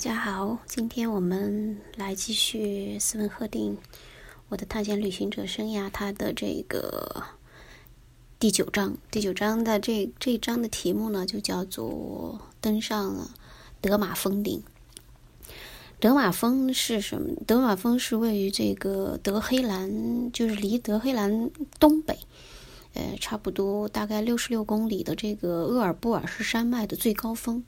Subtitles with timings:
[0.00, 3.76] 家好，今天我们来继续斯文赫定
[4.48, 7.22] 《我的探险旅行者生涯》它的这个
[8.38, 8.96] 第九章。
[9.10, 13.30] 第九章的这这一章的题目呢，就叫做登上了
[13.82, 14.62] 德玛峰顶。
[15.98, 17.34] 德玛峰是什么？
[17.46, 22.18] 德玛峰是位于这个德黑兰，就是离德黑兰东北，
[22.94, 27.62] 呃，差不多大概六十六公里的这个厄尔布尔士山脉的最高峰。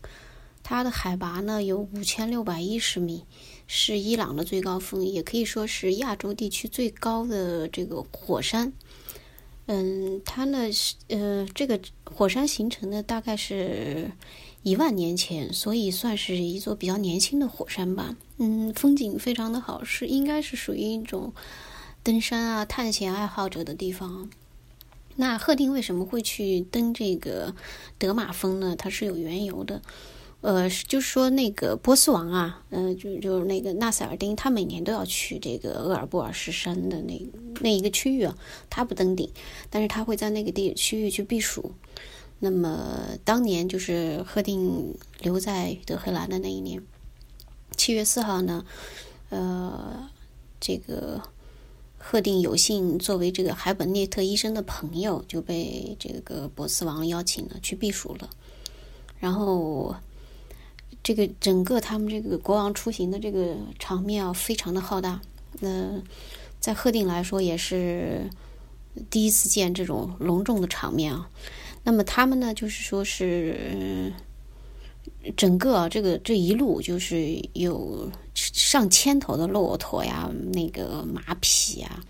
[0.63, 3.25] 它的海拔呢有五千六百一十米，
[3.67, 8.72] 是伊朗的最高峰，也可以说是亚洲地区最高的这个火山。
[9.67, 14.11] 嗯，它呢是呃，这个火山形成的大概是
[14.63, 18.17] 一万年前，所以算是一座比较年轻的火山吧。
[18.39, 21.33] 嗯，风景非常的好，是应该是属于一种
[22.03, 24.29] 登山啊、探险爱好者的地方。
[25.14, 27.55] 那赫定为什么会去登这个
[27.99, 28.75] 德玛峰呢？
[28.77, 29.81] 它是有缘由的。
[30.43, 37.30] 呃，就是说那个波斯王啊，嗯，就就是那个纳赛尔丁，他每年都要去这个厄尔布尔士山的那
[37.61, 38.36] 那一个区域啊，
[38.69, 39.31] 他不登顶，
[39.70, 41.72] 但是他会在那个地区域去避暑。
[42.41, 46.83] 那么当年就是赫定留在德黑兰的那一年，
[47.77, 48.64] 七月四号呢，
[49.31, 50.09] 呃，
[50.61, 51.22] 这个
[51.98, 58.28] 赫定有幸作为这个海本涅特医生的朋友，就被这个波斯王邀请了去避暑了，
[59.20, 59.94] 然后。
[61.03, 65.20] 这个整个他们这个国王出行的这个场面啊，非常的浩大。
[65.59, 66.00] 那
[66.61, 68.31] 在赫定来说，也是
[69.11, 71.28] 第一次见这种隆重的场面啊。
[71.83, 74.12] 那么他们呢，就是说是
[75.36, 82.00] 整个这个这一路，就是有上千头的骆驼呀，那个马匹呀，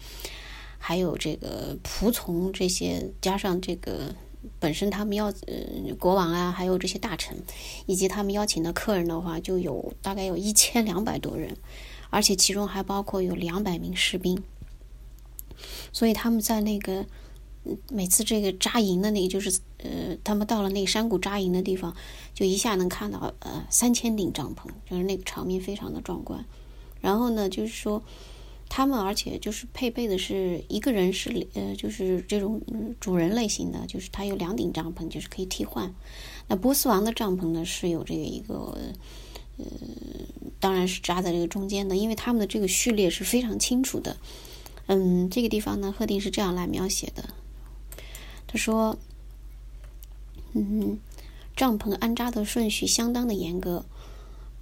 [0.77, 4.15] 还有这个仆从这些，加上这个。
[4.59, 7.37] 本身他们要呃国王啊，还有这些大臣，
[7.87, 11.57] 以及他们邀请的客人的话，就有大概有一千两百多人，
[12.11, 14.43] 而且其中还包括有两百名士兵。
[15.93, 17.07] 所以他们在那个
[17.91, 21.95] 每次这个扎营的那个，就是呃他们到了那个山谷扎营的地方，
[22.35, 26.45] 就一下能看到呃三千顶帐篷，就是那个场面非常的壮观。
[27.01, 28.03] 然后呢，就是说。
[28.75, 32.59] 他们而且就是配备的是一个人是呃就是这种
[32.99, 35.95] 主人类型的，就是他有两顶帐篷，就是可以替换。
[36.49, 38.75] 那波斯王的帐篷呢是有这个一个
[39.59, 39.67] 呃，
[40.59, 44.17] 当然是扎在这个中间的，因为他们的这个序列是非常清楚的。
[44.87, 47.29] 嗯，这个地方呢，赫定是这样来描写的。
[48.47, 48.97] 他说，
[50.55, 50.99] 嗯，
[51.55, 53.85] 帐篷安扎的顺序相当的严格。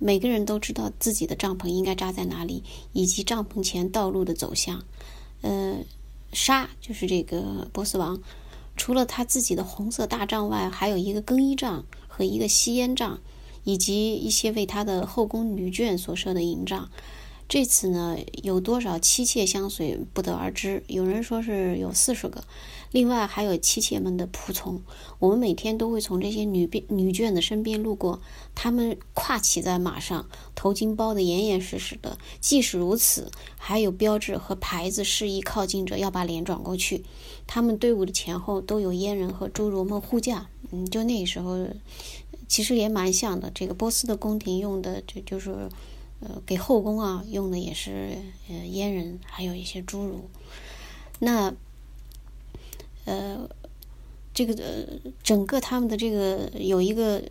[0.03, 4.83] 每个人都知道自己的帐篷应该扎在哪里，以及帐篷前道路的走向。
[5.43, 5.77] 呃，
[6.33, 8.19] 沙就是这个波斯王，
[8.77, 13.21] 除了他自己的红色大帐外，还有一个更衣帐和一个吸烟帐，
[13.65, 16.89] 以及一些为他的后宫女眷所设的营帐。
[17.50, 20.84] 这次呢，有多少妻妾相随不得而知。
[20.87, 22.44] 有人说是有四十个，
[22.93, 24.81] 另外还有妻妾们的仆从。
[25.19, 28.21] 我们每天都会从这些女婢女眷的身边路过，
[28.55, 32.16] 她们跨骑在马上，头巾包得严严实实的。
[32.41, 37.05] 即使如此，还有标志和牌子示意靠近者要把脸转过去。
[37.49, 40.49] 他们队伍的前后都有阉人和侏儒们护驾。
[40.71, 41.66] 嗯，就那时候，
[42.47, 43.50] 其实也蛮像的。
[43.53, 45.69] 这个波斯的宫廷用的就就是。
[46.20, 48.16] 呃，给后宫啊用的也是
[48.48, 50.28] 呃阉人，还有一些侏儒。
[51.19, 51.54] 那
[53.06, 53.48] 呃，
[54.34, 57.22] 这个呃，整个他们的这个有一个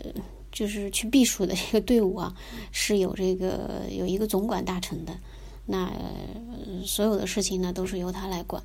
[0.52, 2.36] 就是去避暑的这个队伍啊，
[2.72, 5.16] 是有这个有一个总管大臣的。
[5.68, 5.92] 那
[6.84, 8.64] 所有的事情呢，都是由他来管。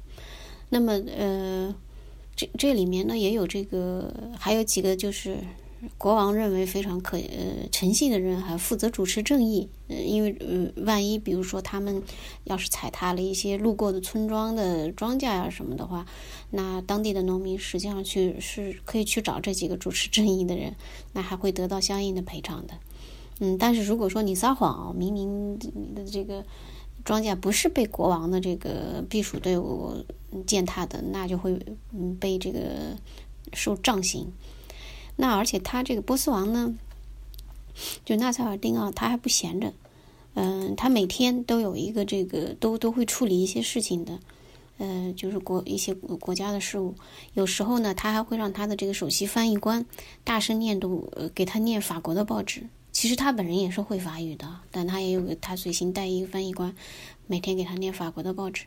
[0.71, 1.75] 那么呃，
[2.35, 5.39] 这这里面呢，也有这个还有几个就是。
[5.99, 9.69] 国王认为非常可呃诚信的人，还负责主持正义。
[9.89, 12.03] 呃，因为呃，万一比如说他们
[12.45, 16.07] 要是踩踏了一些路过的村庄的庄稼呀什么的话，
[16.51, 20.75] 那当地的农民实际上去是可以去找这几个主持正义的人，
[21.13, 22.75] 那还会得到相应的赔偿的。
[23.41, 26.45] 嗯，但是如果说你撒谎，明明你的这个
[27.05, 29.93] 庄稼不是被国王的这个避暑队伍
[30.47, 31.59] 践踏的，那就会
[31.93, 32.97] 嗯被这个
[33.53, 34.33] 受杖刑。
[35.17, 36.75] 那而且他这个波斯王呢，
[38.05, 39.73] 就纳赛尔丁啊，他还不闲着，
[40.35, 44.19] 嗯，他每天都有一个这个都都会处理一些事情的，
[44.79, 46.95] 呃，就是国一些国家的事务。
[47.35, 49.87] 有时候呢，他还会让他的这个首席翻译官
[50.25, 52.69] 大声念读，给他念法国的报纸。
[52.91, 56.75] 其实他本人也是会法语的，但他也有他随行带一个翻译官，
[57.27, 58.67] 每天给他念法国的报纸。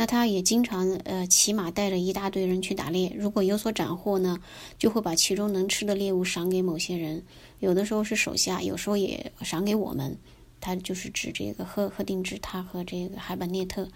[0.00, 4.38] 那他也经常呃骑马带着一大堆人去打猎，如果有所斩获呢，
[4.78, 7.24] 就会把其中能吃的猎物赏给某些人，
[7.58, 10.16] 有的时候是手下，有时候也赏给我们。
[10.60, 13.88] 他就是指这个赫赫定之，他和这个海本涅特，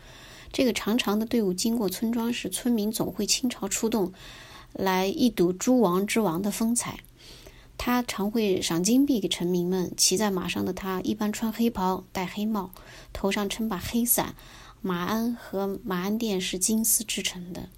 [0.52, 4.12] 这个长长的队伍经过村庄时，村民总会倾巢出动，
[4.72, 6.98] 来一睹诸王之王的风采。
[7.78, 9.93] 他常会赏金币给臣民们。
[9.96, 12.72] 骑在马上的他一般穿黑袍，戴黑帽，
[13.12, 14.34] 头上撑把黑伞。
[14.82, 17.69] 马鞍和马鞍垫是金丝织成的。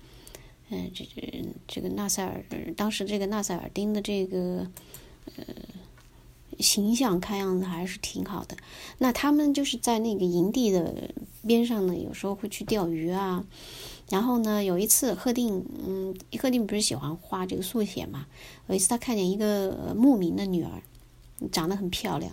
[0.70, 4.66] 嗯，这这这个纳赛尔，当时这个纳赛尔丁的这个
[5.36, 5.44] 呃
[6.58, 8.56] 形象，看样子还是挺好的。
[8.98, 11.10] 那他们就是在那个营地的
[11.46, 13.44] 边上呢，有时候会去钓鱼啊。
[14.10, 18.26] 然后呢，有一次贺定，嗯，贺定不是喜欢画这个速写嘛？
[18.68, 20.82] 有一次他看见一个牧民的女儿，
[21.52, 22.32] 长得很漂亮。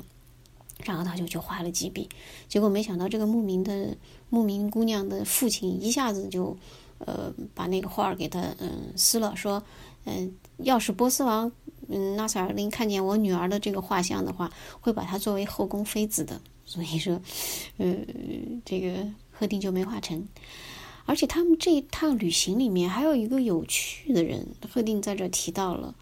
[0.86, 2.10] 然后他就去画了几笔，
[2.48, 3.96] 结果没想到这个牧民的
[4.30, 6.58] 牧民姑娘的父亲一下子就，
[7.00, 9.62] 呃，把那个画给他嗯撕了，说，
[10.06, 11.52] 嗯，要是波斯王
[11.88, 16.42] 嗯纳赛尔林看见我女儿的这个画像的话，会把她作为后宫妃子的。
[16.66, 17.20] 所以说，
[17.78, 17.96] 呃，
[18.64, 20.28] 这个贺定就没画成。
[21.06, 25.94] 而且他们这一趟旅行里面还有一个有趣的人，贺定在这提到了。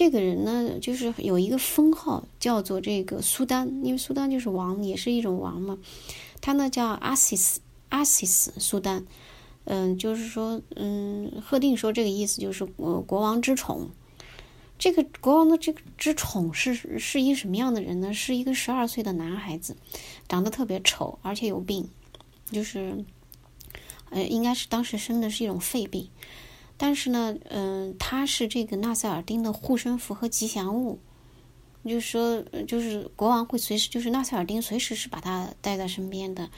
[0.00, 5.78] 这个人呢，就是有一个封号，叫做这个苏丹，因为苏丹就是王，也是一种王嘛。
[6.40, 7.60] 他呢叫阿西斯，
[7.90, 9.04] 阿西斯苏丹。
[9.64, 13.90] 嗯，就是说，嗯，赫定说这个意思就是呃国王之宠。
[14.78, 18.14] 这个国王的这个之宠是是一什么样的人呢？
[18.14, 19.76] 是一个十二岁的男孩子，
[20.26, 21.86] 长得特别丑，而且有病，
[22.50, 23.04] 就是
[24.08, 26.08] 呃应该是当时生的是一种肺病。
[26.82, 30.98] 但是呢，嗯，他是这个纳赛尔丁的护身符和吉祥物，
[31.84, 36.48] 就是说，就是国王会随时，就是纳赛尔丁随时是把他带在身边的。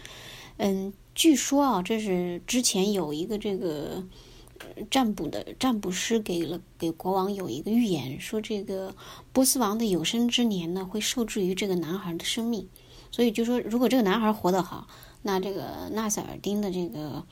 [0.59, 4.05] 嗯，据说啊，这是之前有一个这个
[4.89, 8.95] 占卜的占卜师给了给国王有一个预言，说这个
[9.33, 12.69] 波斯王的有生之年呢会受制于这个男孩的生命，
[13.11, 14.87] 所以就说如果这个男孩活得好，
[15.23, 17.27] 那这个纳赛尔丁的这个。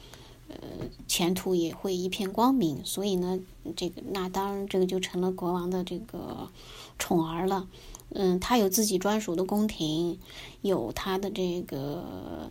[0.50, 3.38] 呃，前途也会一片光明，所以呢，
[3.76, 6.50] 这个那当然这个就成了国王的这个
[6.98, 7.68] 宠儿了。
[8.12, 10.18] 嗯，他有自己专属的宫廷，
[10.62, 12.50] 有他的这个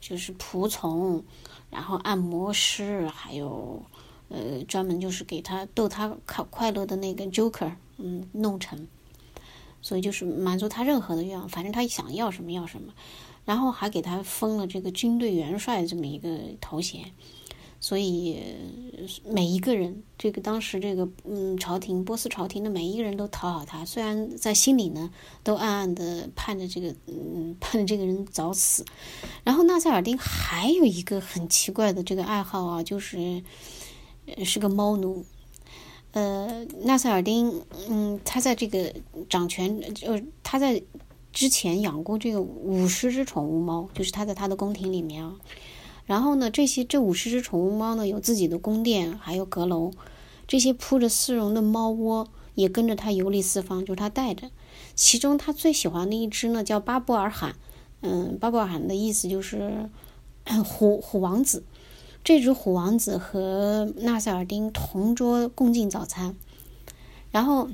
[0.00, 1.22] 就是仆从，
[1.70, 3.80] 然后按摩师，还有
[4.28, 8.88] 呃专门就是给他逗他快快乐的那个 Joker，嗯，弄成，
[9.80, 12.92] 所以就是满足他任何的愿望，反正他想要什么要什么，
[13.44, 17.12] 然后还给他封了这个军队元帅这么一个头衔。
[17.78, 18.42] 所以
[19.28, 25.10] 每一个人，这个当时这个嗯朝廷波斯朝廷的每一个人都讨好他，虽然在心里呢
[25.44, 28.84] 都暗暗的盼着这个嗯盼着这个人早死。
[29.44, 33.42] 然后纳赛尔丁还有一个很奇怪的这个爱好啊，就是
[34.44, 35.24] 是个猫奴。
[36.12, 38.92] 呃，纳赛尔丁嗯他在这个
[39.28, 40.82] 掌权就他在
[41.30, 45.36] 之前养过这个五十只宠物猫，就是他在他的宫廷里面啊。
[46.06, 49.90] 然后呢，这些这五十只宠物猫呢，有自己的宫殿，还有阁楼。
[50.46, 54.50] 这些铺着丝绒的猫窝也跟着它游历四方，就是它带着。
[54.94, 57.56] 其中他最喜欢的一只呢，叫巴布尔罕。
[58.02, 59.90] 嗯，巴布尔罕的意思就是
[60.64, 61.64] 虎虎王子。
[62.22, 66.36] 这只虎王子和纳赛尔丁同桌共进早餐。
[67.32, 67.68] 然后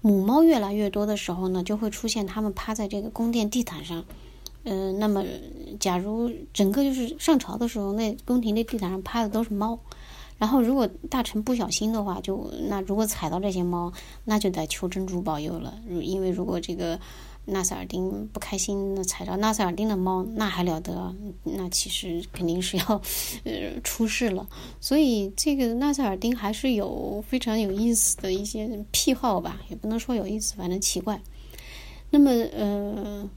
[0.00, 4.04] 母猫越来越多的时候呢，就会出现它们趴在这个宫殿地毯上。
[4.64, 5.22] 嗯，那么，
[5.78, 9.78] 假如整个就是上朝的时候，那宫廷的地毯上趴的都是猫，
[10.38, 13.92] 然后如果大臣不小心的话，就那如果踩到这些猫，
[14.24, 15.78] 那就得求真主保佑了。
[16.02, 16.98] 因为如果这个
[17.44, 21.14] 纳赛尔丁不开心那踩着纳赛尔丁的猫，那还了得？
[21.42, 22.84] 那其实肯定是要
[23.44, 24.48] 呃出事了。
[24.80, 31.20] 所以这个纳赛尔丁还是有非常有意思的一些癖好吧，也不能说有意思，反正奇怪。
[32.08, 33.28] 那么，呃。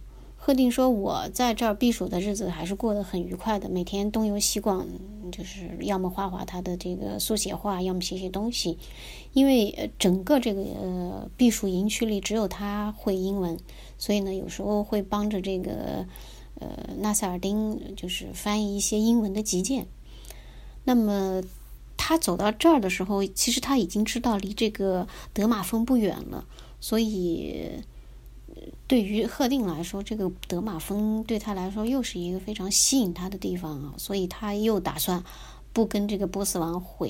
[0.47, 4.87] 贺定说：“我在这儿避暑的日子还是过得很愉快的，每天东游西逛，
[5.29, 8.77] 就是要么画画他的这个速写画，要么写写东西。
[9.33, 13.59] 因为整个这个呃避暑营区里只有他会英文，
[13.97, 16.05] 所以呢，有时候会帮着这个
[16.61, 19.85] 呃纳赛尔丁，就是翻译一些英文的急件。
[20.85, 21.43] 那么
[21.97, 26.45] 他走到这儿的时候，其实他已经知道离这个德马峰不远了，
[26.79, 27.83] 所以。”
[28.87, 35.23] 对于赫定来说，这个德马峰对他来说又是一个非常吸引他的地方啊，所以他又打算
[35.73, 37.09] 不跟这个波斯王回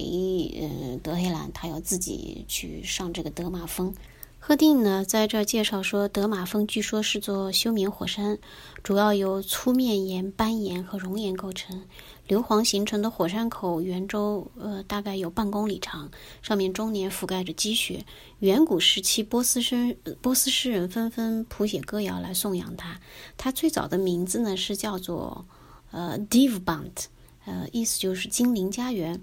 [0.60, 3.94] 呃德黑兰，他要自己去上这个德马峰。
[4.40, 8.38] 赫定呢，在这儿介绍说，德玛峰据说是座休眠火山，
[8.84, 11.84] 主要由粗面岩、斑岩和熔岩构成。
[12.28, 18.06] 硫磺形成的火山口圆周，呃，大概有半公里长，上面终年覆盖着积雪。
[18.40, 23.00] 远古时期，波斯诗波斯诗人纷纷谱写歌谣来颂扬它。
[23.38, 25.46] 它最早的名字呢是叫做
[25.92, 27.06] 呃 Divbant，
[27.46, 29.22] 呃，意思就是精灵家园。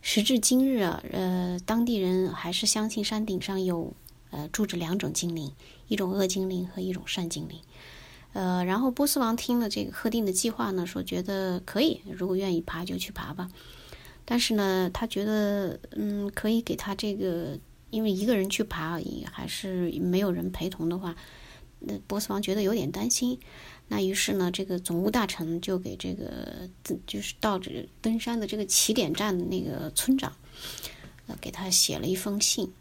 [0.00, 3.92] 时至今日啊，呃，当地人还是相信山顶上有。
[4.30, 5.52] 呃，住着两种精灵，
[5.86, 7.56] 一种恶精灵和一种善精灵。
[8.34, 13.48] 呃，然后波斯王听了这个赫定的计划呢，说觉得可以，如果愿意爬就去爬吧。
[14.24, 17.58] 但是呢，他觉得，嗯，可以给他这个，
[17.90, 18.98] 因为一个人去爬
[19.30, 21.14] 还是没有人陪同的话，
[21.78, 23.38] 那波斯王觉得有点担心。
[23.86, 26.68] 那于是呢，这个总务大臣就给这个，
[27.06, 30.32] 就是到这登山的这个起点站的那个村长，
[31.28, 32.72] 呃，给他写了一封信。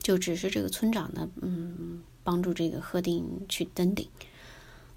[0.00, 4.06] 就只是这个村长呢，嗯，帮助这个贺定去登顶。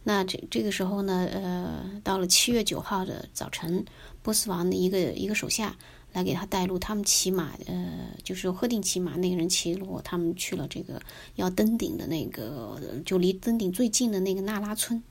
[0.04, 3.86] 那这这个时候呢，呃，到了七月九号的早晨，
[4.22, 5.76] 波斯王的一个一个手下
[6.12, 11.02] 来给他带路，他们骑马，呃，就是贺定骑马，那个人骑骆，他们去了这个
[11.36, 15.02] 要登顶的那个，就离登顶最近的那个那拉村，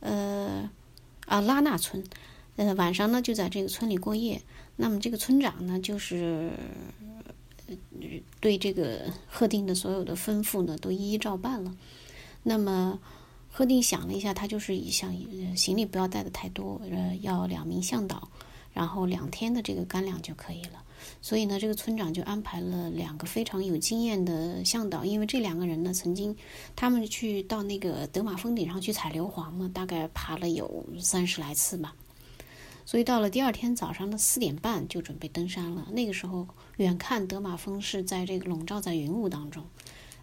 [0.00, 0.70] 呃，
[1.26, 2.02] 啊拉纳村，
[2.56, 4.42] 呃，晚上呢就在这个村里过夜。
[4.76, 6.50] 那么这个村长呢，就是。
[8.38, 11.74] 对这个贺定的所有的吩咐呢，都一一照办了。
[12.42, 12.98] 那么
[13.54, 15.14] 贺定想了一下，他就是想
[15.54, 18.30] 行李不要带的太多，呃，要两名向导，
[18.72, 20.82] 然后两天的这个干粮就可以了。
[21.20, 26.34] 所以呢，这个村长就安排了两个非常有经验的向导，因为这两个人呢，曾经
[26.74, 31.94] 他们去到那个德玛峰顶上去采硫磺嘛，大概爬了有三十来次吧。
[32.86, 35.86] 所以到了第二天早上的四点半就准备登山了。
[35.92, 39.64] 那个时候，远看德玛峰是在这个笼罩在云雾当中。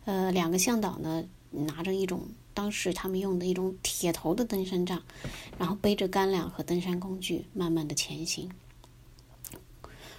[0.05, 2.21] 呃，两个向导呢，拿着一种
[2.59, 5.01] 当时他们用的一种铁头的登山杖，
[5.57, 8.49] 然后背着干粮和登山工具，慢慢的前行。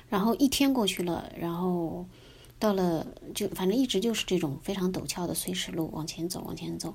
[0.08, 2.06] 然后一天过去了，然后
[2.58, 6.94] 到了就反正一直就是这种非常陡峭的碎石路，往前走，往前走。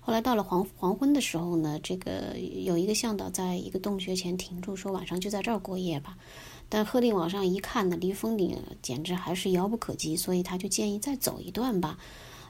[0.00, 6.16] 后来到了黄黄昏的时候呢，这个有一个向导在一个洞穴前停住，说晚上就在这儿过夜吧。
[6.70, 11.98] 但赫定往上一看呢，离峰顶简直还是遥不可及，所以他就建议再走一段吧。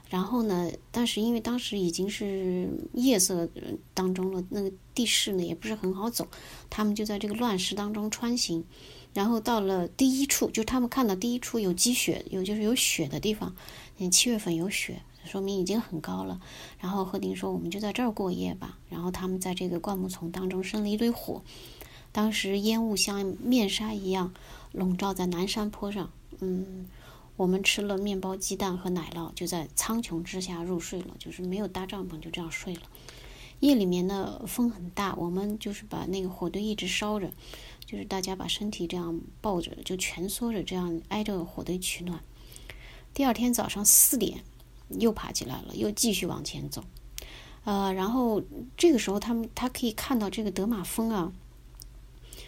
[0.09, 3.49] 然后呢，但是因为当时已经是夜色
[3.93, 6.27] 当中了，那个地势呢也不是很好走，
[6.69, 8.63] 他们就在这个乱石当中穿行。
[9.13, 13.55] 然后到了第一处，就他们看到第一处有积雪，有就是有雪的地方，
[13.97, 15.01] 嗯，七月份有雪。
[15.25, 16.39] 说明已经很高了。
[16.79, 21.41] 然后贺定说：“我们就在这儿过夜吧。”然后他们在这个灌木丛当中生了一堆火，
[22.13, 24.33] 当时烟雾像面纱一样
[24.71, 26.09] 笼罩在南山坡上。
[26.39, 26.87] 嗯，
[27.37, 32.81] 我们吃了面包、鸡蛋和奶酪，就在苍穹之下入睡了，就是没有搭帐篷，就这样睡了。
[33.61, 37.31] 夜里面呢，风很大，我们就是把那个火堆一直烧着，
[37.85, 42.19] 就是大家把身体这样抱着，就蜷缩着，这样挨着火堆取暖。
[43.13, 44.43] 第二天早上四点。
[44.99, 46.81] 又爬起来了，又继续往前走，
[47.65, 48.41] 呃，然后
[48.77, 51.33] 这个时候他们他可以看到这个德玛峰啊，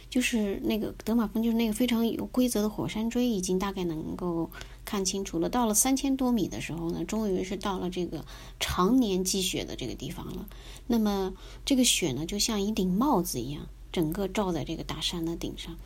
[0.09, 4.49] 就是那个德玛峰，就是那个非常有规则的火山锥，已经大概能够
[4.89, 5.47] 看清楚了。
[5.47, 8.25] 到了三千多米的时候呢，终于是到了这个
[8.59, 10.47] 常年积雪的这个地方了。
[10.87, 11.31] 那么
[11.63, 15.77] 这个雪呢，就像一顶帽子一样，整个罩在这个大山的顶上，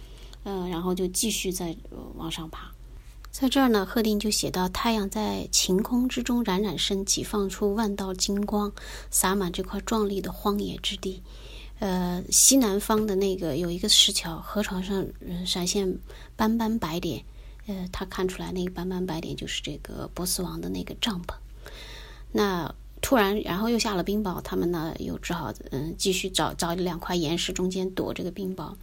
[0.44, 1.76] 呃，然后就继续在
[2.16, 2.72] 往上爬。
[3.30, 8.72] 在这儿呢，赫定就写到：太阳在晴空之中冉冉升起，放出万道金光，
[9.12, 11.22] 洒满这块壮丽的荒野之地。
[11.80, 15.06] 呃，西南方的那个有一个石桥，河床上
[15.46, 16.00] 闪现
[16.38, 17.26] 斑斑白点。
[17.67, 21.34] 呃，他看出来那个斑斑白点就是这个波斯王的那个帐篷。
[22.32, 28.74] 那突然，然后又下了冰雹，他们呢又只好嗯继续找找两块岩石中间躲这个冰雹。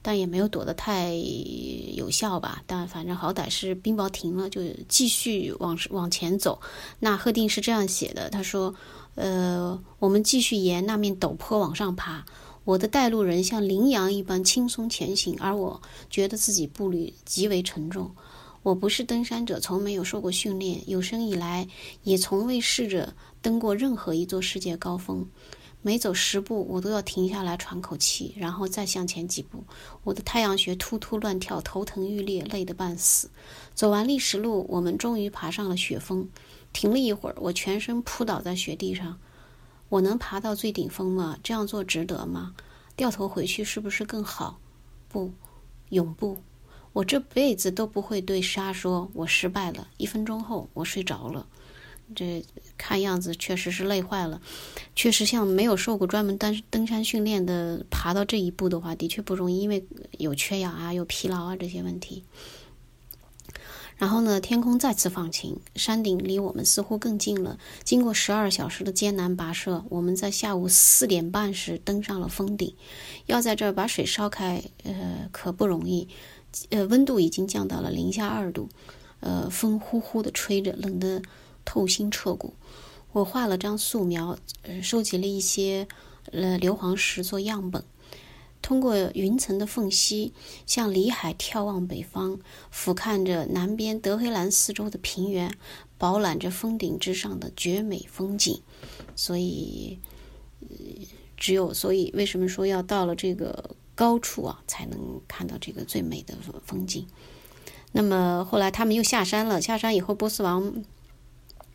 [0.00, 6.60] 但也没有躲得太有效吧，但反正好歹是冰雹停了，就继续往往前走。
[7.00, 8.72] 那赫定是这样写的，他说
[9.16, 12.24] ：“呃，我们继续沿那面陡坡往上爬，
[12.68, 18.14] 我的带路人像羚羊一般轻松前行，而我觉得自己步履极为沉重。
[18.62, 21.66] 我不是登山者，从没有受过训练，有生以来
[22.02, 25.26] 也从未试着登过任何一座世界高峰。”
[25.80, 29.64] 每走十步，我都要停下来喘口气，然后再向前几步。
[30.04, 33.30] 我的太阳穴突突乱跳，头疼欲裂，累得半死。
[33.74, 36.28] 走完历史路，我们终于爬上了雪峰。
[36.74, 39.18] 停了一会儿，我全身扑倒在雪地上。
[39.88, 41.38] 我能爬到最顶峰吗？
[41.42, 42.54] 这样做值得吗？
[42.96, 44.58] 掉头回去是不是更好？
[45.08, 45.32] 不，
[45.90, 46.38] 永不。
[46.92, 49.86] 我这辈子都不会对沙说“我失败了”。
[49.98, 51.46] 一分钟后，我睡着了。
[52.14, 52.44] 这
[52.78, 54.40] 看样子确实是累坏了，
[54.96, 62.24] 确实像没有受过专门登登山训练的，爬到这一步的话，的确不容易，因为有缺氧啊，有疲劳啊这些问题。
[63.98, 67.58] 然后呢，天空再次放晴，山顶离我们似乎更近了。
[67.82, 72.74] 经过十二小时的艰难跋涉，我们在下午四点半时登上了峰顶。
[73.26, 76.08] 要在这儿把水烧开，呃，可不容易。
[76.70, 78.68] 呃，温度已经降到了零下二度，
[79.20, 81.20] 呃，风呼呼的吹着，冷得
[81.64, 82.54] 透心彻骨。
[83.12, 85.88] 我画了张素描，呃，收集了一些
[86.30, 87.82] 呃硫磺石做样本。
[88.60, 90.32] 通过云层的缝隙，
[90.66, 92.38] 向里海眺望北方，
[92.70, 95.54] 俯瞰着南边德黑兰四周的平原，
[95.96, 98.60] 饱览着峰顶之上的绝美风景。
[99.14, 99.98] 所以，
[100.60, 100.76] 呃，
[101.36, 106.36] 只有所以，为什么说要到了这个高处啊，才能看到这个最美的
[106.66, 107.06] 风景？
[107.92, 109.62] 那么后来他们又下山了。
[109.62, 110.84] 下山以后，波斯王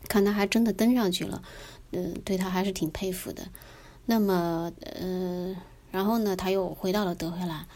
[0.08, 1.42] 看他还真的登上去了，
[1.92, 3.48] 嗯，对他还是挺佩服的。
[4.06, 5.56] 那么，呃。
[5.94, 7.68] 然后呢，他又回到了德黑兰。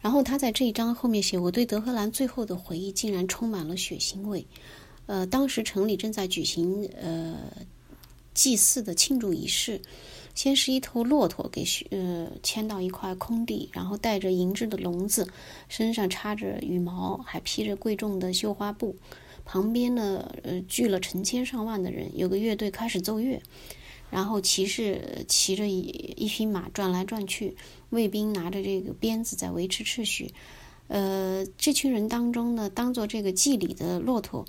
[0.00, 4.46] 然后他在这一章后面写：“我对德黑兰最后的回忆竟然充满了血腥味。”
[5.06, 7.36] 呃，当时城里正在举行呃
[8.32, 9.80] 祭祀的庆祝仪式。
[10.34, 15.28] 先是一头骆驼给呃牵到一块空地，然后带着银质的笼子，
[15.68, 18.96] 身上插着羽毛，还披着贵重的绣花布。
[19.44, 23.40] 旁边呢，呃，聚了成千上万的人，有个乐队开始奏乐。
[24.14, 25.80] 然后骑士骑着一
[26.16, 27.56] 一匹马转来转去，
[27.90, 30.32] 卫兵拿着这个鞭子在维持秩序。
[30.86, 34.44] 呃，这群人当中呢，当做这个祭礼的骆驼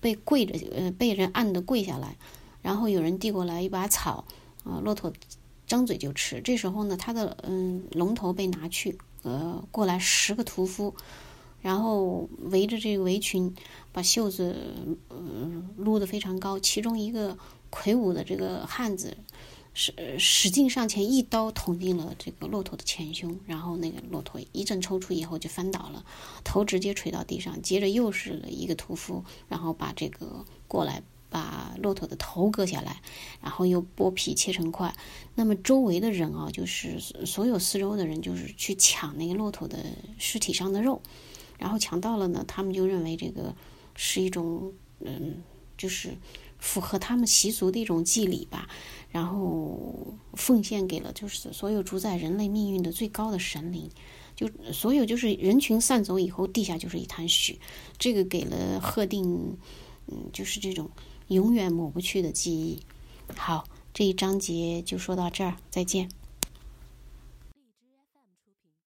[0.00, 2.16] 被跪着，呃，被人按的跪下来。
[2.62, 4.24] 然后有人递过来一把草，
[4.64, 5.12] 啊，骆驼
[5.66, 6.40] 张嘴就吃。
[6.40, 10.94] 这时候呢，他的嗯龙头被拿去，呃，过来十个屠夫，
[11.60, 13.54] 然后围着这个围裙，
[13.92, 14.56] 把袖子
[15.10, 17.36] 嗯撸得非常高，其中一个。
[17.70, 19.16] 魁梧的这个汉子
[19.72, 26.04] 使使劲上前，一刀捅进了这个骆驼的前胸，然后那个骆驼一阵抽搐，以后就翻倒了，
[26.42, 27.62] 头直接垂到地上。
[27.62, 33.00] 接着又是一个屠夫，然后把这个过来把骆驼的头割下来，
[33.40, 34.92] 然后又剥皮切成块。
[35.36, 39.78] 那么周围的人啊，就是所有四周的人，就是去抢那个骆驼的
[40.18, 41.00] 尸体上的肉，
[41.60, 43.54] 然后抢到了呢，他们就认为这个
[43.94, 45.44] 是一种嗯，
[45.78, 46.18] 就是。
[46.60, 48.68] 符合他们习俗的一种祭礼吧，
[49.10, 53.90] 然后奉献给了就是所有主宰人类命运的最高的神灵，
[54.36, 57.58] 就所有就是人群散走以后，地下就是一滩血，
[57.98, 59.56] 这个给了贺定，
[60.06, 60.88] 嗯，就是这种
[61.28, 62.78] 永远抹不去的记忆。
[63.34, 66.08] 好，这一章节就说到这儿，再见。